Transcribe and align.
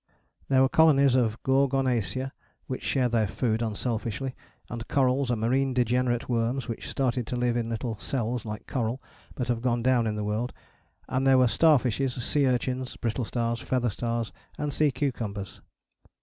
There 0.49 0.63
were 0.63 0.67
colonies 0.67 1.13
of 1.13 1.37
Gorgonacea, 1.43 2.31
which 2.65 2.81
share 2.81 3.07
their 3.07 3.27
food 3.27 3.61
unselfishly; 3.61 4.33
and 4.67 4.87
corals 4.87 5.29
and 5.29 5.39
marine 5.39 5.75
degenerate 5.75 6.27
worms, 6.27 6.67
which 6.67 6.89
started 6.89 7.27
to 7.27 7.35
live 7.35 7.55
in 7.55 7.69
little 7.69 7.99
cells 7.99 8.43
like 8.43 8.65
coral, 8.65 8.99
but 9.35 9.47
have 9.47 9.61
gone 9.61 9.83
down 9.83 10.07
in 10.07 10.15
the 10.15 10.23
world. 10.23 10.53
And 11.07 11.27
there 11.27 11.37
were 11.37 11.47
starfishes, 11.47 12.15
sea 12.15 12.47
urchins, 12.47 12.95
brittle 12.97 13.25
stars, 13.25 13.59
feather 13.59 13.91
stars 13.91 14.33
and 14.57 14.73
sea 14.73 14.89
cucumbers. 14.89 15.61